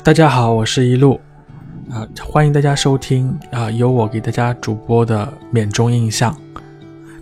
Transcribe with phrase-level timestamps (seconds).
[0.00, 1.20] 大家好，我是一路
[1.90, 6.36] 啊，欢迎大家收听啊，由我给大家主播的缅中印象。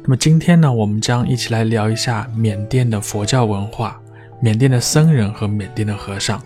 [0.03, 4.01] 那么今天呢，我们将一起来聊一下缅甸的佛教文化、
[4.41, 6.41] 缅甸的僧人和缅甸的和尚。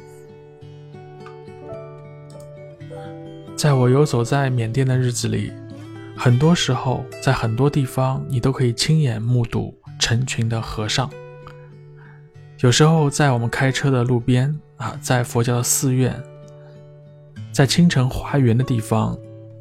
[3.54, 5.52] 在我游走在缅甸的日子里，
[6.16, 11.08] 很多时候在很多地方，你都可以亲眼目睹成群的和尚。
[12.60, 14.58] 有时候在我们开车的路边。
[14.76, 16.20] 啊，在佛教的寺院，
[17.52, 19.16] 在清晨花园的地方，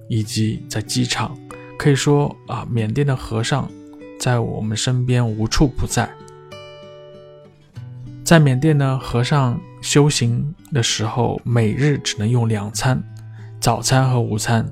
[0.07, 1.37] 以及在机场，
[1.77, 3.69] 可以说啊，缅甸的和尚
[4.19, 6.09] 在我们身边无处不在。
[8.23, 13.03] 在缅甸呢，和尚修行的时候，每日只能用两餐，
[13.59, 14.65] 早餐和午餐。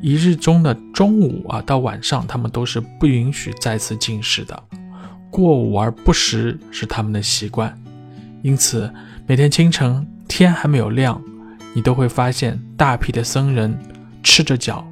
[0.00, 4.62] 一日中的中午啊到晚上，他们都是不允许再次进食的。
[5.30, 7.76] 过午而不食是他们的习惯，
[8.42, 8.92] 因此。
[9.26, 11.22] 每天清晨，天还没有亮，
[11.72, 13.78] 你都会发现大批的僧人
[14.24, 14.84] 赤着脚，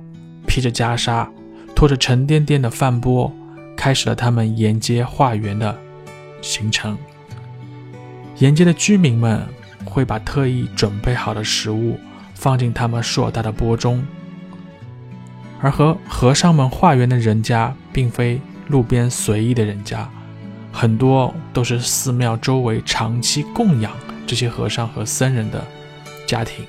[0.46, 1.26] 披着袈裟，
[1.74, 3.32] 拖着沉甸甸的饭钵，
[3.76, 5.76] 开始了他们沿街化缘的
[6.40, 6.96] 行程。
[8.36, 9.42] 沿街的居民们
[9.84, 11.98] 会把特意准备好的食物
[12.34, 14.06] 放进他们硕大的钵中，
[15.60, 20.08] 而和和尚们化缘的人家，并非路边随意的人家，
[20.72, 23.92] 很多都是寺庙周围长期供养。
[24.26, 25.64] 这些和尚和僧人的
[26.26, 26.62] 家庭，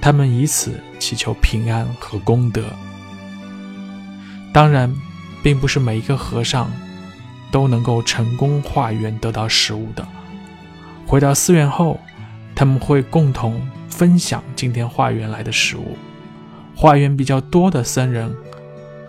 [0.00, 2.64] 他们以此祈求平安和功德。
[4.52, 4.92] 当然，
[5.44, 6.68] 并不是每一个和尚
[7.52, 10.04] 都能够成功化缘得到食物的。
[11.06, 12.00] 回到寺院后，
[12.52, 15.96] 他们会共同分享今天化缘来的食物。
[16.74, 18.34] 化缘比较多的僧人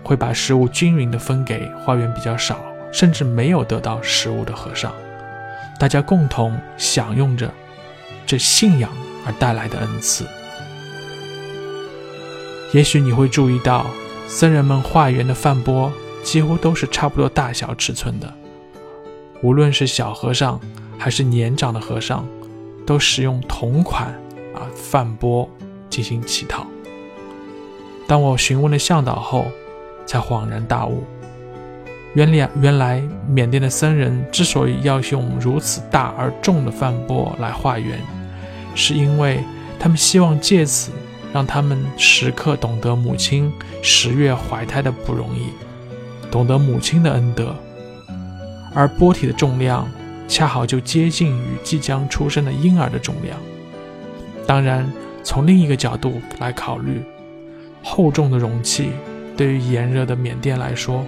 [0.04, 2.56] 会把食物均匀地分给化缘比较少，
[2.92, 4.92] 甚至没有得到食物的和尚。
[5.78, 7.52] 大家共同享用着
[8.26, 8.90] 这信仰
[9.24, 10.26] 而带来的恩赐。
[12.72, 13.86] 也许你会注意到，
[14.26, 15.92] 僧人们化缘的饭钵
[16.22, 18.32] 几乎都是差不多大小尺寸的。
[19.40, 20.60] 无论是小和尚
[20.98, 22.26] 还是年长的和尚，
[22.84, 24.08] 都使用同款
[24.54, 25.48] 啊饭钵
[25.88, 26.66] 进行乞讨。
[28.06, 29.46] 当我询问了向导后，
[30.04, 31.04] 才恍然大悟。
[32.14, 38.00] 原来，原来缅甸的僧人之所以要用如此大而重的饭钵来化缘，
[38.74, 39.44] 是因为
[39.78, 40.90] 他们希望借此
[41.32, 43.52] 让他们时刻懂得母亲
[43.82, 45.50] 十月怀胎的不容易，
[46.30, 47.54] 懂得母亲的恩德。
[48.74, 49.88] 而钵体的重量
[50.26, 53.38] 恰好就接近于即将出生的婴儿的重量。
[54.46, 54.90] 当然，
[55.22, 57.02] 从另一个角度来考虑，
[57.82, 58.90] 厚重的容器
[59.36, 61.04] 对于炎热的缅甸来说。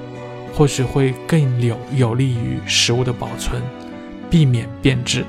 [0.53, 3.63] 或许会更有有利于食物的保存，
[4.29, 5.25] 避免变质。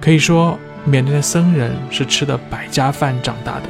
[0.00, 3.66] 可以说，缅甸的僧人是吃的百家饭长大的，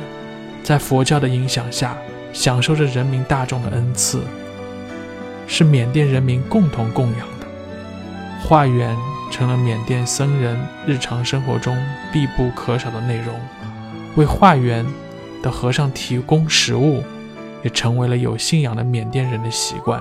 [0.62, 1.96] 在佛教的影响下，
[2.32, 4.22] 享受着人民大众的恩赐，
[5.48, 7.46] 是缅甸人民共同供养的
[8.40, 8.96] 化缘。
[9.30, 11.76] 成了缅甸僧人日常生活中
[12.12, 13.40] 必不可少的内容，
[14.16, 14.84] 为化缘
[15.42, 17.02] 的和尚提供食物，
[17.62, 20.00] 也成为了有信仰的缅甸人的习惯。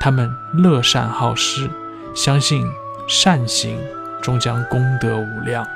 [0.00, 1.70] 他们乐善好施，
[2.14, 2.66] 相信
[3.08, 3.78] 善行
[4.20, 5.66] 终将功德无量。